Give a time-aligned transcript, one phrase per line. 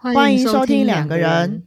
[0.00, 1.64] 欢迎收听两个个人，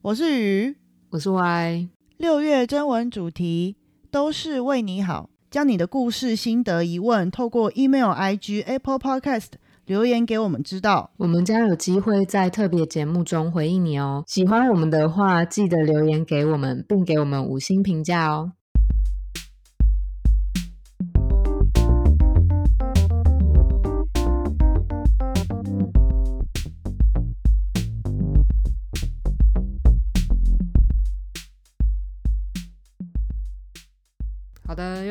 [0.00, 0.76] 我是鱼。
[1.10, 1.88] 我是 Y。
[2.16, 3.74] 六月征文主题
[4.08, 9.48] 都是为你好，将你的故事、心得、疑问透过 email、IG、Apple Podcast
[9.84, 11.10] 留言给我们知道。
[11.16, 14.22] 我们将有机会在特别节目中回应你哦。
[14.28, 18.52] 喜欢我们的话，记得留言给我们，并给我们五星评价哦。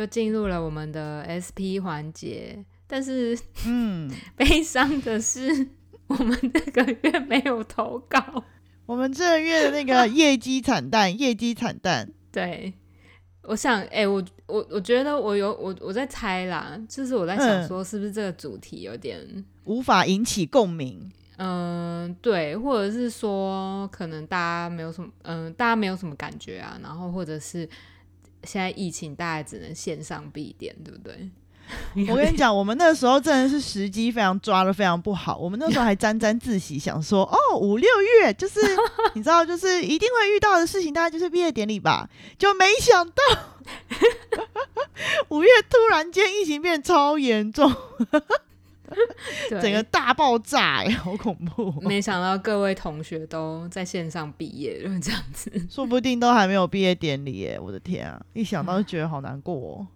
[0.06, 5.68] 进入了我们的 SP 环节，但是嗯， 悲伤的是，
[6.08, 8.44] 我们这个月没有投稿。
[8.86, 12.08] 我们这个月的那个业绩惨淡，业绩惨淡。
[12.32, 12.74] 对，
[13.44, 19.20] 我想，哎、我我我觉得我有我我在猜啦，就是我在想嗯说，是不是这个主题有点，
[19.64, 21.12] 无法引起共鸣。
[21.38, 27.68] 嗯、对，或者是说，可能大家没有什么，嗯、大家没有什么感觉啊，然后或者是
[28.46, 31.30] 现在疫情，大概只能线上闭点，对不对？
[32.10, 35.36] 我跟你讲，我们那时候真的是时机非常抓的非常不好。
[35.36, 37.90] 我们那时候还沾沾自喜，想说 哦，五六
[38.22, 38.60] 月就是
[39.16, 42.08] 你知道，就是一定会遇到的事情，大概就是毕业典礼吧。
[42.38, 43.14] 就没想到
[45.30, 47.74] 五月突然间疫情变超严重，
[48.12, 48.22] 对
[49.62, 55.52] 整个大爆炸、哎，好恐怖哦、没想到各位同学都在线上毕业了，这样子。
[55.70, 57.60] 说不定都还没有毕业典礼耶！
[57.60, 59.88] 我的天啊，一想到就觉得好难过、哦。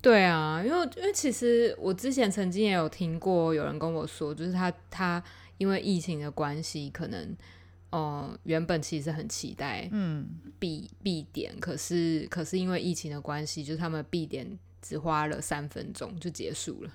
[0.00, 5.22] 对啊，因为因为其实我之前曾经也有听过有人跟我说，就是他他
[5.58, 7.36] 因为疫情的关系，可能
[7.90, 10.26] 呃原本其实很期待嗯，
[10.58, 16.90] 闭闭点，可是可是因为疫情的关系，就是他们闭点只花了三分钟就结束了，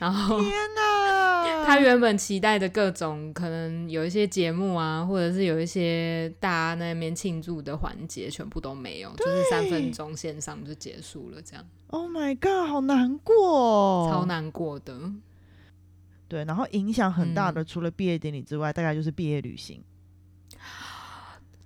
[0.00, 1.62] 然后天哪！
[1.64, 11.64] 他原本期待的各种可能有一些节目啊，或者是有一些大家那边庆祝的环节，全部都没有，就是三分钟线上就结束了，这样。
[11.88, 14.98] Oh my god，好难过、哦，超难过的。
[16.26, 17.66] 对，然后影响很大的，嗯。
[17.66, 19.82] 除了毕业典礼之外，大概就是毕业旅行，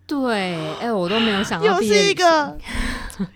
[0.07, 2.59] 对，哎、我都没有想到又是一个，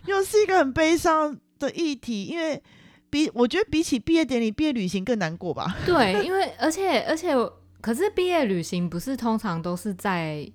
[0.07, 2.63] 又是一个很悲伤的议题，因为
[3.11, 5.77] 比我觉得比起毕业典礼，毕业旅行更难过吧？
[5.87, 7.35] 对，因为而且而且，
[7.81, 10.51] 可是毕业旅行不是通常都是在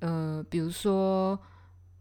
[0.00, 1.38] 呃，比如说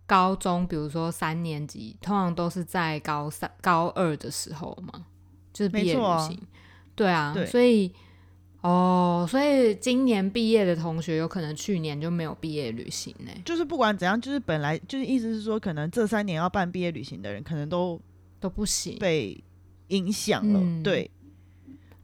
[0.05, 5.05] 高中，比如说三年级，通常都是在高三、高二的时候嘛，
[5.53, 6.39] 就是毕业旅行。
[6.95, 7.91] 对啊，对所以
[8.61, 17.99] 哦，所以今年毕业的同学有可能去年就没有毕业旅行呢、就是不管怎样，就是本来就是意思是说，可能这三年要办毕业旅行的人，可能都
[18.39, 18.99] 都不行。
[18.99, 19.43] 被
[19.95, 20.83] 影响了，嗯。
[20.83, 21.09] 对，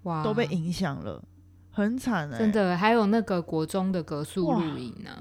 [0.03, 1.21] 哇，都被影响了，
[1.71, 4.57] 很惨哎、真的，还有那个国中的格数哇。
[4.59, 5.17] 露营啊，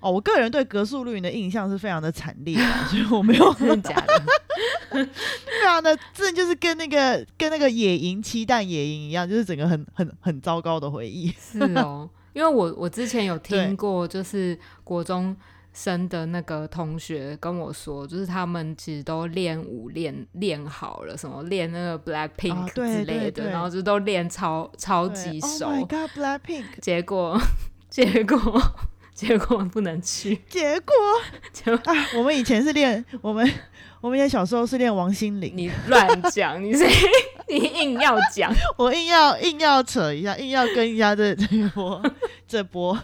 [0.00, 4.22] 哦，我个人对格数露营的印象是非常的惨烈啊，所 以我没有 真的假的？
[4.90, 11.28] 非常的，这就是跟那个跟那个野营期蛋野营一样，就是整个很很很糟糕的回忆。
[11.38, 13.66] 是哦，因为我我之前有对。
[13.66, 15.36] 听过，就是国中
[15.76, 26.64] 生的那个同学跟我说，就是他们其实都练舞练练好了，什么练那个 Black Pink 之类的，然后就都练超超级熟 Oh my god, Blackpink！
[26.80, 27.38] 结果
[27.90, 28.60] 结果
[29.14, 30.94] 结果不能去， 结果
[31.52, 33.46] 就啊，我们以前是练我们
[34.00, 36.86] 我们以前小时候是练王心凌，你乱讲，你谁
[37.48, 42.02] 你硬要讲， 我硬要硬要扯一下，硬要跟一下这这一波
[42.48, 42.98] 这波，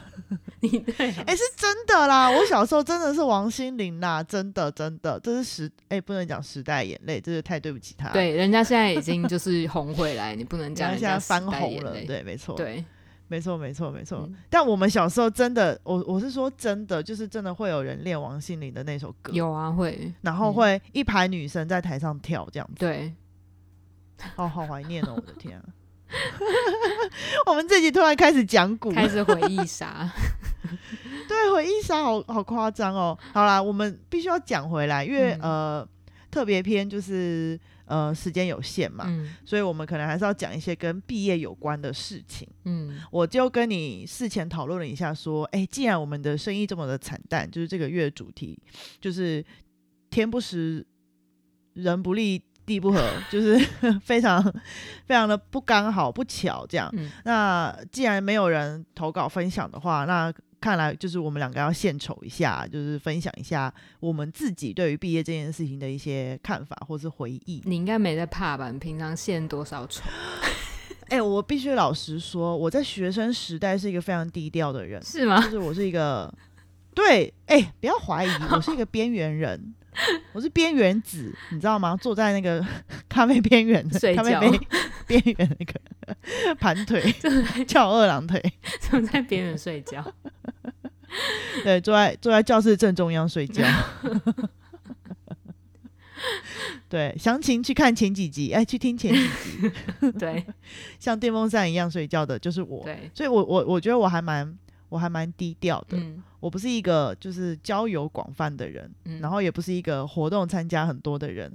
[0.62, 2.30] 你对啊，哎、是真的啦！
[2.30, 12.84] 我小时候真的是王心凌啦，真的真的，这是时哎、不能讲时代眼泪，这是太对不起她。，对，人家现在已经就是红回来，你不能讲讲现在翻红了，对，没错，对，
[13.28, 14.24] 没错，没错，没错。
[14.28, 23.12] 嗯但我们小时候真的，我我是说真的，就是真的会有人练王心凌的那首歌，有啊会，然后嗯会一排女生在台上跳这样子，对。
[24.36, 25.64] 哦，好怀念哦，我的天啊！
[27.46, 30.08] 我们这集突然开始讲古，开始回忆杀。
[31.42, 33.18] 对回忆杀好好夸张哦。
[33.32, 35.88] 好啦，我们必须要讲回来，因为、嗯呃
[36.30, 42.48] 特别篇就是呃时间有限嘛，嗯所以我们可能还是要讲一些跟毕业有关的事情。
[42.64, 48.58] 嗯我就跟你事前讨论了一下，说，哎，既然我们的生意这么的惨淡，就是这个月主题
[48.98, 49.44] 就是
[50.08, 50.86] 天不时，
[51.74, 53.58] 人不利，地不合， 就是
[54.02, 54.42] 非常
[55.04, 56.88] 非常的不刚好不巧这样。
[56.94, 60.32] 嗯那既然没有人投稿分享的话，那
[60.62, 67.61] 看来就是我们两个要献丑一下，就是分享一下我们自己对于毕业这件事情的一些看法或是回忆。
[67.64, 68.70] 你应该没在怕吧？
[68.70, 70.03] 你平常献多少丑？
[71.11, 75.50] 哎、我必须老实说，我在学生时代是一个非常低调的人，是吗就？
[75.50, 76.32] 是我是一个，
[76.94, 79.75] 对，哎、不要怀疑，我是一个边缘人，
[80.32, 81.94] 我是边缘子，你知道吗？
[82.00, 82.64] 坐在那个
[83.11, 84.61] 咖啡边缘的睡觉咖啡杯
[85.06, 87.12] 边缘那个盘腿，
[87.67, 88.41] 翘二郎腿，
[88.81, 90.03] 怎么在边缘睡觉。
[91.64, 93.64] 对，坐在坐在教室正中央睡觉。
[96.88, 99.70] 对，详情去看前几集，哎，去听前几集，
[100.19, 100.44] 对
[100.99, 102.85] 像电风扇一样睡觉的就是我。
[102.85, 104.56] 对，所以我我我觉得我还蛮
[104.88, 111.50] 我还蛮低调的，嗯我不是一个就是交友广泛的人，嗯，然后也不是一个活动参加很多的人，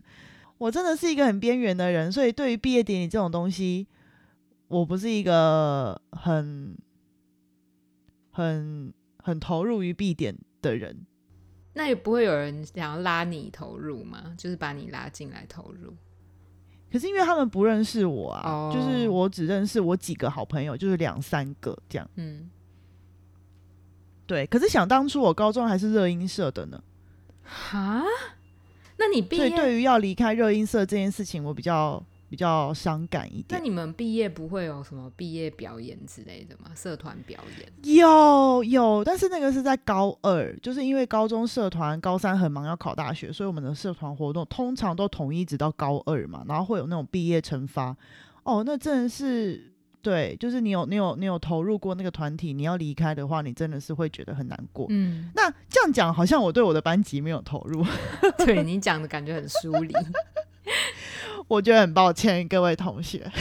[0.57, 3.85] 我真的是一个很边缘的人，所以对于毕业典礼这种东西，
[4.69, 6.75] 我不是一个很
[8.31, 8.91] 很
[9.27, 11.05] 很投入于必点的人。
[11.73, 14.33] 那也不会有人想要拉你投入吗？
[14.37, 15.93] 就是把你拉进来投入。
[16.89, 22.09] 可是因为他们不认识我啊，哦就是我只认识我几个好朋友，就是两三个这样。
[22.15, 22.49] 嗯，
[24.25, 26.81] 对，可是想当初我高中还是热音社的呢，
[27.43, 28.01] 哈？
[28.97, 29.49] 那你毕业？
[29.49, 33.45] 对于要离开热音社这件事情，我比较比较伤感一点。
[33.49, 36.71] 那你们毕业不会有什么毕业表演之类的吗？
[36.75, 37.95] 社团表演？
[37.95, 47.95] 有有，但是那个是在高二，就是因为高中社团高三很忙要考大学，所以我们的社团活动通常都统一直到高二嘛，然后会有那种毕业惩罚。
[48.43, 54.85] 哦，那真的是对，就是你有你有你有投入过那个团体，你要离开的话，你真的是会觉得很难过。
[54.89, 57.85] 嗯，那这样讲，好像我对我的班级没有投入，
[58.45, 59.93] 对你讲的感觉很疏离。
[61.47, 63.31] 我觉得很抱歉各位同学。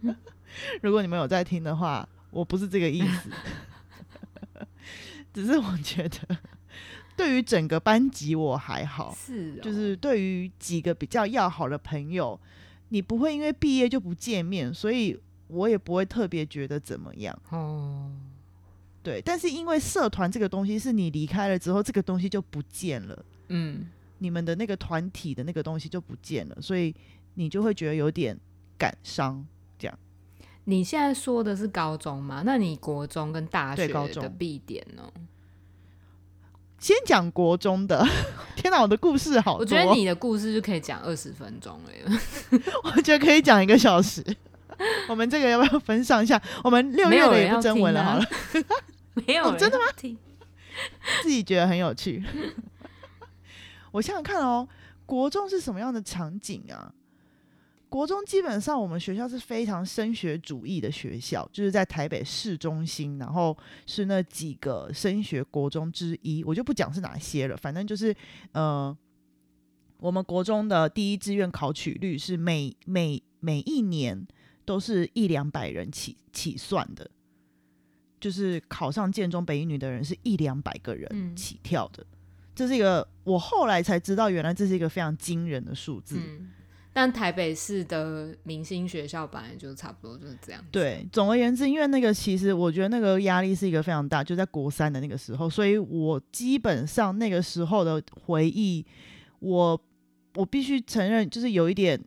[0.82, 3.30] 如果你们有在听的话，我不是这个意思，
[5.32, 6.38] 只是我觉得
[7.16, 12.38] 对于整个班级我还好，是、哦，就是对于几个比较要好的朋友，
[12.90, 15.18] 你不会因为毕业就不见面，所以
[15.48, 17.38] 我也不会特别觉得怎么样。
[17.50, 18.10] 哦，
[19.02, 23.24] 对，但是因为社团这个东西是你离开了之后，这个东西就不见了。
[23.48, 23.86] 嗯，
[24.18, 26.94] 你们的那个团体的那个东西就不见了，所以
[27.34, 28.38] 你就会觉得有点
[28.78, 29.44] 感伤。
[29.78, 29.98] 这样
[30.64, 32.42] 你现在说的是高中吗？
[32.44, 35.02] 那你国中跟大学的必点呢？
[36.78, 38.06] 先讲国中的，
[38.54, 42.20] 天哪，我的故事好多，我觉得你的故事就可以讲二十分钟了。
[42.84, 44.22] 我觉得可以讲一个小时。
[45.08, 46.40] 我们这个要不要分上下？
[46.62, 48.24] 我们六月的也不征文了好了，
[49.26, 49.84] 没有、哦真的吗？
[51.22, 52.22] 自己觉得很有趣。
[53.96, 54.68] 我想想看哦，
[55.06, 56.92] 国中是什么样的场景啊？
[57.88, 63.56] 国中基本上我们学校是非常升学主义的学校，就是在台北市中心，然后
[63.86, 68.14] 是那几个升学国中之一，我就不讲是哪些了，反正就是
[68.52, 68.94] 呃，
[69.98, 74.26] 我们国中的第一志愿考取率是每每每一年
[74.66, 77.08] 都是一两百人起起算的，
[78.20, 82.04] 就是考上建中北一女的人是一两百个人嗯起跳的，
[82.56, 86.16] 这是一个我后来才知道，原来这是一个非常惊人的数字。
[86.18, 86.48] 嗯，
[86.92, 98.84] 但台北市的明星学校本来就差不多就是这样。，对，总而言之，因为那个其实我觉得那个压力是一个非常大，就在国三的那个时候，所以我基本上那个时候的回忆，
[99.40, 99.78] 我
[100.34, 102.02] 我必须承认，就是有一点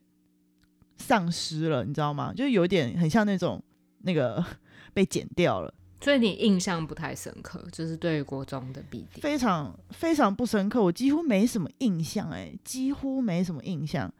[0.97, 2.33] 丧失了，你知道吗？
[2.35, 3.63] 就是有一点很像那种
[3.99, 4.43] 那个
[4.93, 9.21] 被剪掉了，所以你印象不太深刻，就是对于国中的必点。
[9.21, 14.11] 非常非常不深刻，我几乎没什么印象，哎，几乎没什么印象。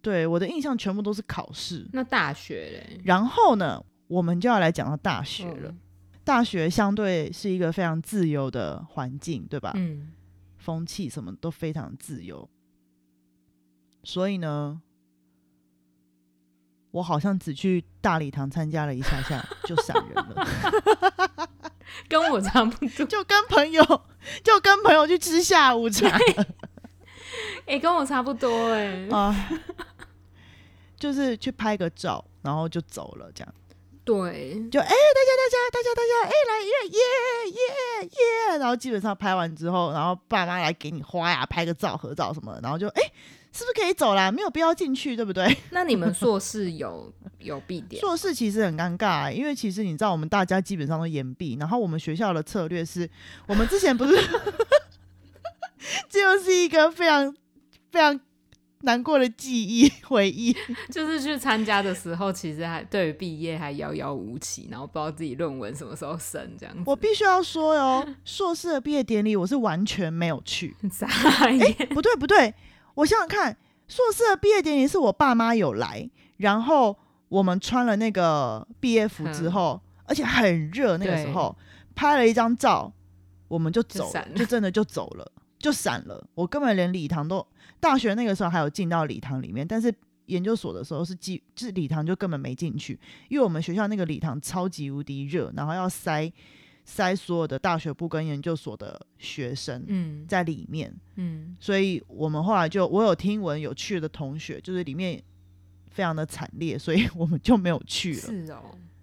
[0.00, 1.88] 对，我的印象全部都是考试。
[1.92, 3.00] 那大学嘞？
[3.04, 5.70] 然后呢，我们就要来讲到大学了。
[5.70, 5.78] 嗯
[6.24, 9.72] 大学相对是一个非常自由的环境，对吧？
[9.74, 10.12] 嗯，
[10.56, 12.48] 风气什么都非常自由，
[14.04, 14.80] 所以呢，
[16.92, 20.46] 我好像只去大礼堂参加了一下下就闪人了，
[22.08, 22.88] 跟我差不多。
[23.06, 23.82] 就跟朋友
[24.44, 26.16] 就跟朋友去吃下午茶
[27.66, 29.48] 哎、跟我差不多哎、啊，
[30.96, 33.54] 就是去拍个照，然后就走了，这样
[34.04, 36.98] 对，就哎、大家大家大家大家哎、来耶耶
[37.52, 38.08] 耶
[38.52, 43.02] 耶，然后基本上拍完之后，然后爸妈来给你花呀，拍个照合照什么的，然后就哎、
[43.52, 44.32] 是不是可以走啦？
[44.32, 45.56] 没有必要进去，对不对？
[45.70, 48.00] 那你们硕士有有必点？
[48.00, 53.08] 硕士其实很尴尬、因为其实你知道，我们大家基本上都延毕，然后我们学校的策略是，
[53.46, 54.16] 我们之前不是，
[56.10, 57.32] 这又是一个非常
[57.92, 58.18] 非常
[58.82, 60.54] 难过的记忆回忆。
[60.90, 66.82] 就是去参加的时候，其实还对于毕业还遥遥无期，然后不知道自己论文什么时候审这样子。
[66.86, 70.76] 我必须要说哟， 硕士的毕业典礼我是完全没有去。
[70.90, 71.06] 傻
[71.50, 72.54] 眼，不对不对，
[72.94, 73.56] 我想想看，
[73.88, 76.08] 硕士的毕业典礼是我爸妈有来，
[76.38, 76.96] 然后
[77.28, 81.56] 我们穿了那个毕业服之后，而且很热，那个时候
[81.94, 82.92] 拍了一张照，
[83.48, 85.32] 我们就走了，就真的就走了，
[85.62, 86.22] 就散了。
[86.34, 87.46] 我根本连礼堂都，
[87.80, 89.90] 大学那个时候还有进到礼堂里面，但是
[90.26, 92.98] 研究所的时候是进，就是礼堂就根本没进去，
[93.30, 96.30] 因为我们学校那个礼堂超级无敌热，然后要塞
[96.84, 105.22] 塞所有的大学部跟研究所的学生嗯在里面嗯，所以我们后来就我有听闻有去的同学，就是里面。
[105.94, 108.20] 非常的惨烈，所以 我们就没有去了。
[108.20, 108.62] 是哦，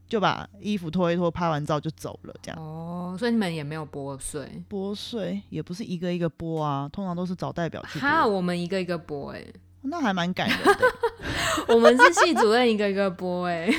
[0.09, 2.59] 就把衣服脱一脱，拍完照就走了，这样。
[2.59, 4.63] 哦，所以你们也没有拨税？
[4.67, 7.99] 拨税也不是一个一个拨啊，通常都是找代表去。
[7.99, 9.45] 哈，我们一个一个拨，哎，
[9.83, 10.75] 那还蛮感人的。
[11.67, 13.69] 我们是系主任一个一个拨，哎，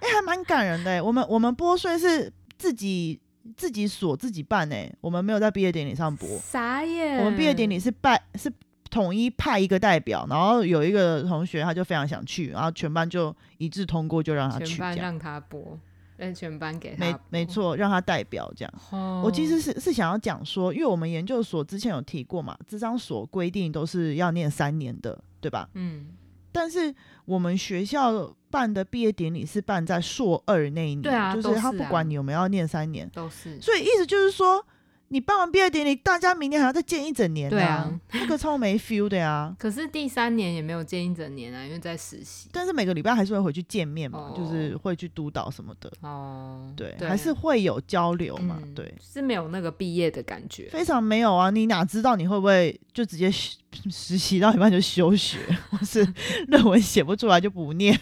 [0.00, 1.04] 哎，还蛮感人的。
[1.04, 3.20] 我们我们拨税是自己
[3.56, 6.28] 自己锁自己办，哎，我们没有在毕业典礼上拨。
[6.38, 7.18] 啥耶？
[7.18, 8.52] 我们毕业典礼是办是。
[8.96, 14.64] 统一派一个代表，然后有一个同学他就非常想去，然后全班就一致通过，就让他去。
[14.64, 15.78] 全班让他播，
[16.16, 17.04] 让全班给他。
[17.04, 19.22] 没没错，让他代表这样。
[19.22, 25.68] 我其实是是想要讲说，因为我们研究所之前有提过嘛，这张所规定都是要念三年的，对吧？
[25.74, 26.06] 嗯。
[26.50, 26.94] 但是
[27.26, 33.60] 我们学校办的毕业典礼是办在硕二那一年，对啊，就是他不管你有没有要念三年，都是。
[33.60, 34.64] 所以意思就是说。
[35.08, 39.54] 你办完毕业典礼，大家明年还要再见一整年，对啊，那个超没 feel 的呀。
[39.58, 42.48] 可是第三年也没有见一整年啊，因为在实习。
[42.52, 45.92] 但是每个礼拜还是会回去见面嘛，就是会去督导什么的。
[46.00, 48.92] 哦，对，还是会有交流嘛，对。
[49.00, 51.50] 是没有那个毕业的感觉，非常没有啊！
[51.50, 55.38] 你哪知道你会不会就直接实习到一半就休学，
[55.70, 56.06] 或是
[56.48, 57.98] 论文写不出来就不念？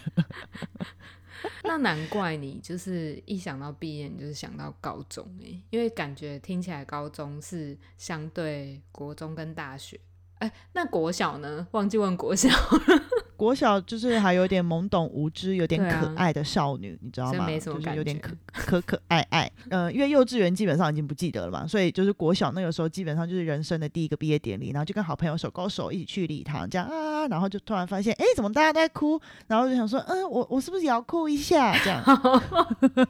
[1.63, 9.99] 那难怪你就是一想到毕业，你就是想到高中哎，因为感觉听起来高中是相对国中跟大学。
[10.39, 11.65] 哎，那国小呢？
[11.71, 12.49] 忘记问国小。
[13.35, 17.47] 国小就是还有点懵懂无知、有点可爱的少女，你知道吗？
[17.59, 19.51] 就是有点可 可可爱爱。
[19.69, 29.19] 呃，因为幼稚园基本上已经不记得了嘛，所以就是国小那个时候基本上就是人生的第一个毕业典礼，然后就跟好朋友手勾手一起去礼堂，这样啊，然后就突然发现，哎，怎么大家都在哭？
[29.47, 31.77] 然后就想说，嗯，我我是不是也要哭一下？
[31.83, 32.03] 这样。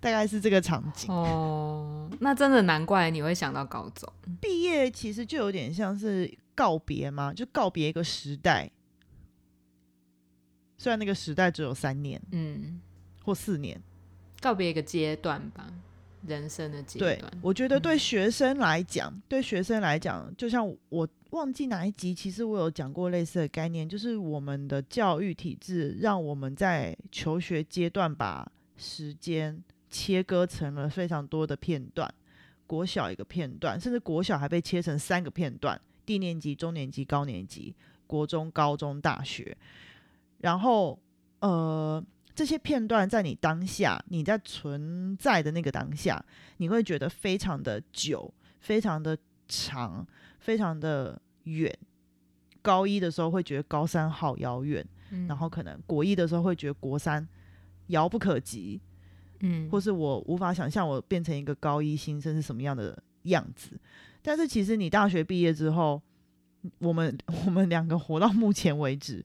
[0.00, 4.08] 大概是这个场景哦，那真的难怪你会想到高中
[4.40, 8.68] 毕业，其实就有点像是告别吗，就告别一个时代。
[10.76, 12.80] 虽然那个时代只有三年，嗯，
[13.22, 13.80] 或四年，
[14.40, 15.72] 告别一个阶段吧，
[16.26, 17.32] 人生的阶段。
[17.40, 29.62] 我觉得对学生来讲，对学生来讲，就像我忘记哪一集，其实我有讲过类似的概念，就是我们的教育体制让我们在求学阶段把时间。
[29.90, 32.14] 切割成了非常多的片段，
[32.66, 39.54] 国小一个片段，甚至国小还被切成三个片段：低年级、中年级、高年级、国中、高中、大学。
[40.38, 40.98] 然后，
[41.40, 42.02] 呃，
[42.34, 46.24] 这些片段在你当下，你在存在的那个当下，
[46.56, 50.06] 你会觉得非常的久、非常的长、
[50.38, 51.76] 非常的远。
[52.62, 54.82] 高一的时候会觉得高三好遥远，
[55.26, 57.26] 然后可能国一的时候会觉得国三
[57.88, 58.80] 遥不可及。
[59.40, 63.78] 嗯，或是我无法想象我变成一个高一新生是什么样的样子，
[64.28, 66.02] 但是其实你大学毕业之后，
[66.80, 67.16] 我们
[67.46, 69.24] 我们两个活到目前为止，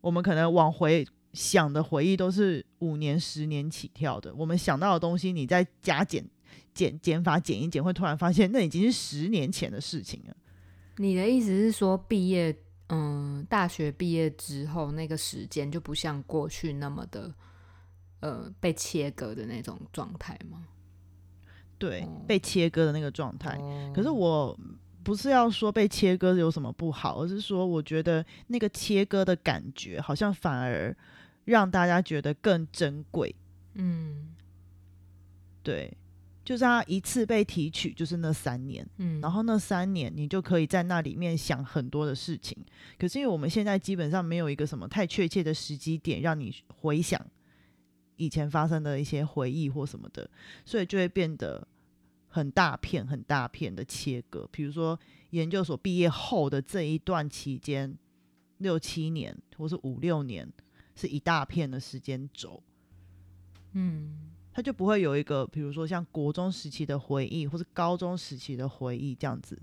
[0.00, 4.34] 我们可能往回想的回忆都是五年、十年起跳的。
[4.34, 6.28] 我们想到的东西，你再加减
[6.74, 10.36] 减减法减一减，会突然发现那已经是十年前的事情了。
[10.96, 12.52] 你的意思是说，毕业
[12.88, 17.32] 嗯，大学毕业之后，那个时间就不像过去那么的。
[18.18, 20.64] 呃，被切割的那种状态吗？
[21.82, 23.58] 对，被切割的那个状态。
[23.92, 24.56] 可是我
[25.02, 30.96] 不是要说被切割有什么不好，而是说我觉得那个切割的感觉，好像反而
[31.44, 33.34] 让大家觉得更珍贵。
[33.74, 34.28] 嗯，
[35.64, 35.92] 对，
[36.44, 38.88] 就是他一次被提取，就是那三年。
[38.98, 42.56] 嗯，然后那三年你就可以在那里面想很多的事情。
[42.96, 47.20] 可是因为我们现在基本上没有一个什么太确切的时机点让你回想。
[48.16, 50.30] 以前发生的一些回忆或什么的，
[50.64, 51.66] 所以就会变得
[52.28, 54.48] 很大片、很大片的切割。
[54.52, 54.98] 比如说
[55.30, 57.96] 研究所毕业后的这一段期间，
[58.58, 60.50] 六七年或是五六年，
[60.94, 62.62] 是一大片的时间轴。
[63.72, 69.58] 嗯，他就不会有一个，比如说像国中时期的回忆，或是高中时期的回忆这样子。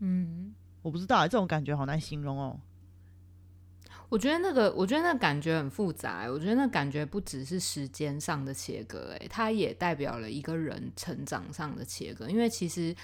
[0.00, 2.60] 嗯，我不知道，这种感觉好难形容哦。
[4.08, 6.26] 我觉得那个，我觉得那感觉很复杂。
[6.30, 12.28] 我觉得那感觉不只是时间上的切割，哎，它也代表了一个人成长上的切割。
[12.28, 12.94] 因为其实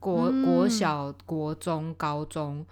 [0.00, 2.64] 国国小、国中、高中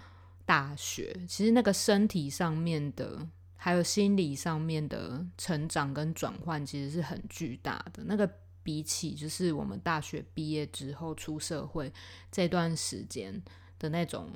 [0.46, 8.02] 大学，其实那个身体上面的，还有心理上面的成长跟转换，其实是很巨大的。
[8.06, 8.28] 那个
[8.62, 11.92] 比起就是我们大学毕业之后出社会
[12.30, 13.42] 这段时间
[13.78, 14.30] 的那种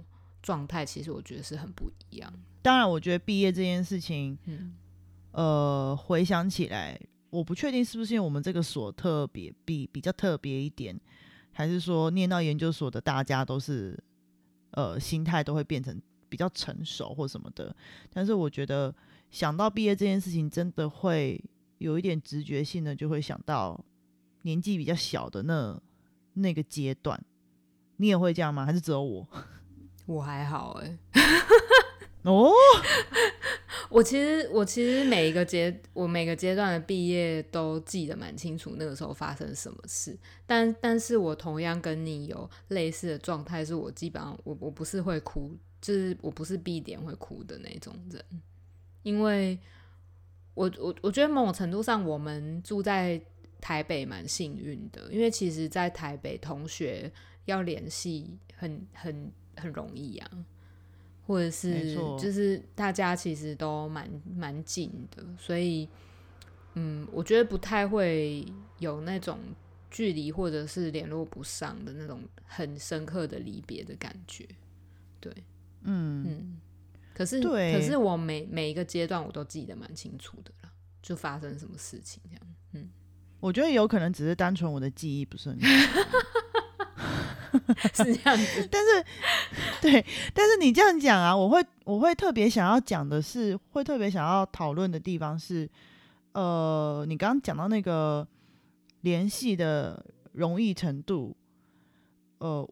[0.46, 2.32] 状态，其实我觉得是很不一样。
[2.62, 4.74] 当然，我觉得毕业这件事情，嗯
[5.32, 6.96] 呃，回想起来，
[7.30, 10.96] 我不确定是不是因为我们这个所特别比比较特别一点，
[11.50, 13.98] 还是说念到研究所的大家都是
[14.70, 17.74] 呃心态都会变成比较成熟或什么的。
[18.12, 18.94] 但是我觉得
[19.32, 21.42] 想到毕业这件事情，真的会
[21.78, 23.84] 有一点直觉性的，就会想到
[24.42, 25.76] 年纪比较小的那
[26.34, 27.20] 那个阶段。
[27.96, 28.64] 你也会这样吗？
[28.64, 29.26] 还是只有我？
[30.06, 30.98] 我还好哎、
[32.22, 32.50] 哦，
[33.90, 40.16] 我其实我其实每一个阶我每个阶段的毕业都记得蛮清楚，那个时候发生什么事。
[40.46, 48.24] 但但是我同样跟你有类似的状态，是我基本上我我不是会哭，就是我不是必点会哭的那种人，
[49.02, 49.58] 因为
[50.54, 53.20] 我我我觉得某种程度上我们住在
[53.60, 57.10] 台北蛮幸运的，因为其实，在台北同学
[57.44, 60.30] 要联系很很很容易啊。
[61.26, 65.88] 或者是错就是大家其实都蛮蛮近的，所以
[66.74, 68.46] 嗯，我觉得不太会
[68.78, 69.40] 有那种
[69.90, 74.46] 距离或者是联络不上的那种很深刻的离别的感觉。
[75.18, 75.32] 对，
[75.82, 76.60] 嗯，嗯，
[77.12, 80.70] 可是可是我每每一个阶段我都记得蛮清楚的啦，
[81.02, 82.54] 就发生什么事情这样。
[82.74, 82.88] 嗯
[83.40, 85.66] 我觉得有可能只是单纯我的记忆不是很好。
[87.94, 89.04] 是这样子，但是，
[89.80, 95.68] 对，但是你这样讲啊，我会我会特别想要讲的是，会特别想要讨论的地方是，
[96.32, 98.26] 呃，你刚刚讲到那个
[99.02, 101.36] 联系的容易程度，
[102.38, 102.68] 呃，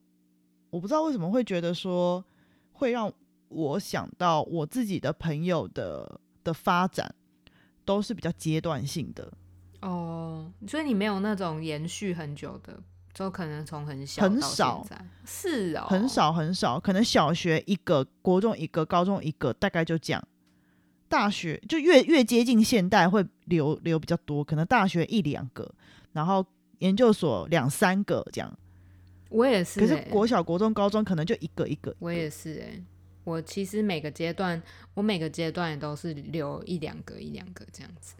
[0.71, 2.25] 我不知道为什么会觉得说
[2.73, 3.13] 会让
[3.49, 7.15] 我想到我自己的朋友的的发展
[7.85, 9.33] 都是比较阶段性的，
[9.81, 12.83] 哦，所以你没有那种延续很久的，
[13.15, 14.85] 就可能从很小很少，
[15.25, 20.23] 是哦，很少很少，可能小学一个，国中一个，高中一个，大概就这样。
[21.09, 25.73] 大学就越越接近现代会留留比较多，可能大学一两个，
[26.13, 26.45] 然后
[26.79, 28.53] 研究所两三个这样。
[29.29, 31.95] 我也是、可是欸，国小、国中、高中可能就一个一个。
[32.01, 32.83] 我也是哎、
[33.23, 34.61] 我其实每个阶段，
[34.95, 38.15] 我每个阶段也都是留一两个一两个这样子。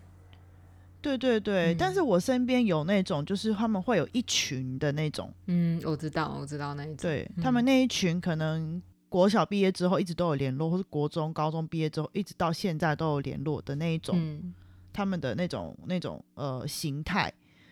[1.05, 6.97] 对对对，嗯但是我身边有那种，就是他们会有一群的那种，嗯，我知道，我知道那一种。
[7.03, 14.17] 对、嗯他们那一群可能国小毕业之后一直都有联络，或是国中、高中毕业之后一直到现在都有联络的那一种。
[14.19, 14.55] 嗯
[14.97, 17.29] 他们的那种那种呃形态，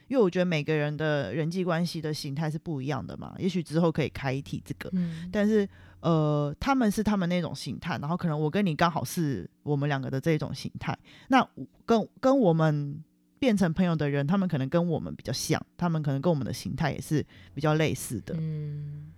[0.08, 3.32] 因为我觉得每个人的人际关系的形态是不一样的嘛。
[3.38, 5.68] 也许之后可以开一题这个，嗯但是
[6.00, 10.98] 呃，他们是他们那种形态，然后可能我跟你刚好是我们两个的这种形态。
[11.28, 11.48] 那
[11.86, 13.00] 跟跟我们
[13.42, 19.10] 变成朋友的人，他们可能跟我们比较像，他们可能跟我们的形态也是比较类似的，嗯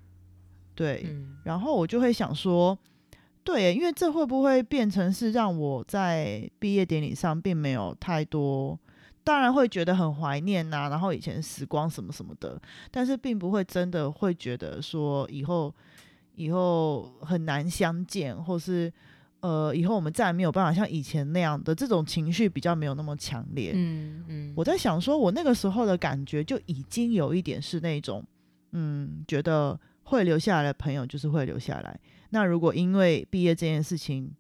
[0.75, 1.05] 对。
[1.07, 2.79] 嗯然后我就会想说，
[3.45, 8.81] 对，因为这会不会变成是让我在毕业典礼上并没有太多，
[9.23, 12.59] 当然会觉得很怀念呐、然后以前时光什么什么的，
[12.91, 15.75] 但是并不会真的会觉得说以后
[16.37, 18.91] 以后很难相见，或是
[19.45, 23.73] 呃以后我们再也没有办法像以前那样的这种情绪比较没有那么强烈。
[23.75, 28.25] 嗯嗯，我在想说，我那个时候的感觉就已经有一点是那种，
[28.73, 32.01] 嗯，觉得会留下来的朋友就是会留下来。
[32.31, 34.33] 那如果因为毕业这件事情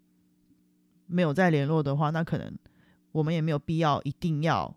[1.06, 2.50] 没有再联络的话，那可能
[3.12, 4.74] 我们也没有必要一定要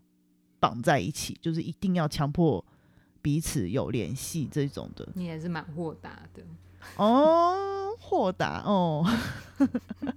[0.59, 2.63] 绑在一起，就是一定要强迫
[3.21, 5.07] 彼此有联系这种的。
[5.15, 6.43] 你也是蛮豁达的。
[6.97, 9.05] 哦，豁达哦，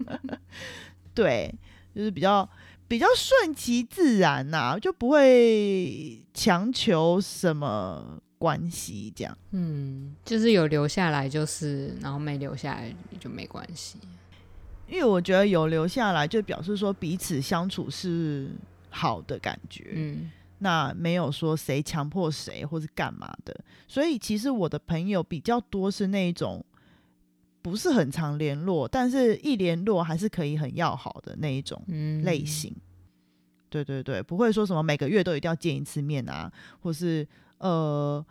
[1.15, 1.55] 对，
[1.95, 2.49] 就是比较
[2.89, 9.37] 比较顺其自然呐、就不会强求什么关系这样。
[9.51, 13.99] 嗯，就是有留下来就是，然后没留下来就没关系。
[14.89, 18.51] 因为我觉得有留下来，就表示说彼此相处是
[18.89, 19.93] 好的感觉。
[19.95, 23.55] 嗯那没有说谁强迫谁或是干嘛的，
[23.87, 26.65] 所以其实我的朋友比较多是那一种
[27.61, 32.75] 不是很常联络，但是一联络还是可以很要好的那一种嗯，类型。
[33.69, 37.27] 对对对，不会说什么每个月都一定要见一次面啊，或是
[37.59, 38.25] 呃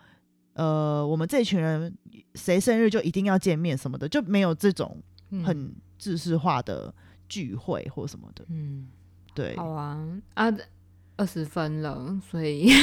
[0.53, 1.95] 呃，我们这群人
[2.35, 5.43] 谁生日就一定要见面什么的，就没有这种嗯。
[5.43, 6.93] 很制式化的
[7.27, 8.45] 聚会或什么的。
[8.47, 8.87] 嗯，
[9.33, 10.01] 对，好啊。
[10.33, 10.49] 啊，
[11.19, 12.71] 二十分了，所以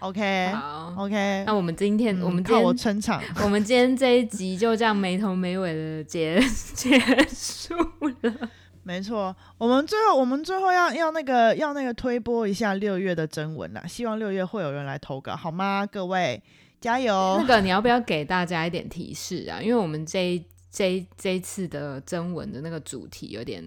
[0.00, 3.22] OK 好，OK，那我们今天、嗯我们今靠我天撑场。
[3.42, 6.38] 我们今天这一集就这样没头没尾的结
[6.74, 7.74] 结束
[8.20, 8.50] 了。
[8.82, 15.86] 没错，我们最后我们最后要要那个要那个推播一下六月的征文啦，希望六月会有人来投稿，好吗？
[15.90, 16.42] 各位
[16.82, 17.46] 加油那油！
[17.46, 19.60] 个你要不要给大家一点提示啊？
[19.62, 23.62] 因为我们这一这一这一次的征文的那个主题有点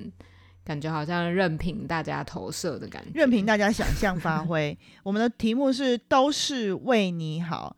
[0.63, 4.77] 感觉好像任凭大家投射的感觉，任凭大家想象发挥。
[5.03, 7.75] 我们的题目是都是为你好，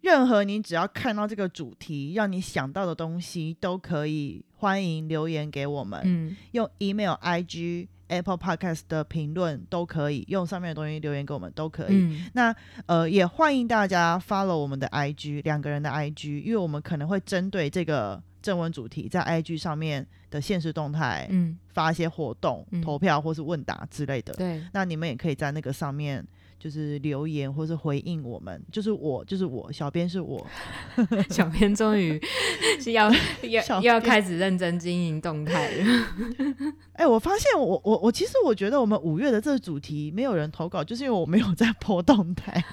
[0.00, 6.36] 任何你只要看到这个主题，让你想到的东西都可以欢迎留言给我们，嗯。
[6.52, 11.94] 用 email、IG、Apple Podcast 的评论都可以，用上面的东西留言给我们都可以。
[11.94, 12.26] 嗯。
[12.34, 12.54] 那
[12.86, 22.82] 呃，也欢迎大家 follow 我们的 IG，两个人的 IG，因为我们可能会针对这个正文主题，在 IG 上面的现实动态、嗯，发一些活动、嗯。
[22.82, 24.34] 投票或是问答之类的。
[24.34, 26.22] 对，那你们也可以在那个上面
[26.64, 30.46] 就是留言或是回应我们，就是我，就是我，小编是我，
[31.28, 32.18] 小编终于
[32.80, 33.10] 是要
[33.42, 36.06] 要要开始认真经营动态了。
[36.94, 42.64] 哎、我发现我我我其实我觉得我们五月的这个主题没有人投稿，就是因为我没有在播动态，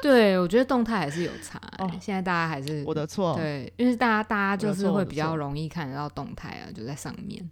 [0.00, 7.50] 对，我觉得动态还是有差、欸哦现在大家还是我的错，对，因为大家大家就是会比较容易看得到动态啊，就在上面。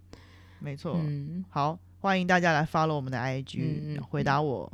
[0.59, 0.95] 没错。
[0.95, 4.71] 嗯，好，欢迎大家来 follow 我们的 IG，、回答我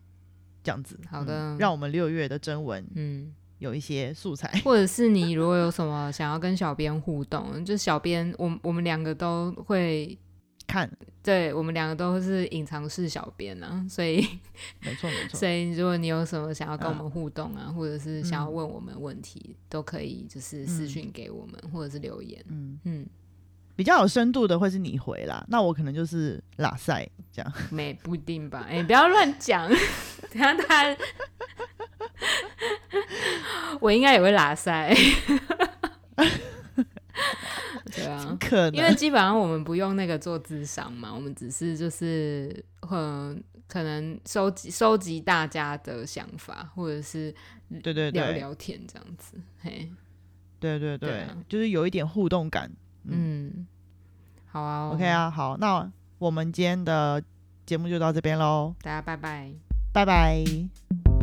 [0.68, 1.00] 这样子。
[1.10, 1.34] 好的。
[1.34, 4.52] 嗯让我们六月的征文嗯，有一些素材。
[4.66, 10.18] 或者是你如果有什么想要跟小编互动， 就小编，我我们两个都会，
[10.68, 10.92] 看，
[11.24, 14.18] 对我们两个都是隐藏式小编啊，所以
[14.84, 15.40] 没错没错。
[15.40, 18.54] 所，以如果你有什么想要跟我嗯们互动啊，或者是想要嗯。
[18.54, 22.44] 问我们问题，都可以就是私嗯讯给我们，或者是留言。
[22.50, 23.08] 嗯，嗯，
[23.78, 27.54] 比较有深度的会是你回啦，那我可能就是拉塞这样。
[27.72, 28.66] 没不一定吧？
[28.68, 29.78] 哎、不要乱讲，等
[30.34, 30.98] 一下他，
[33.80, 34.92] 我应该也会拉塞。
[37.94, 47.32] 对啊， 可因为基本上我们不用那个做智商嘛，我们只是就是很可能收集收集大家的想法，或者是
[47.84, 49.40] 对对对聊聊天这样子。
[49.62, 49.88] 嘿，
[50.60, 52.72] 对对对，就是有一点互动感。
[53.08, 53.66] 嗯，
[54.48, 55.90] 好啊 OK，啊，好，那
[56.20, 57.22] 我们今天的
[57.66, 59.52] 节目就到这边喽，大家拜拜。
[59.94, 61.17] 拜拜。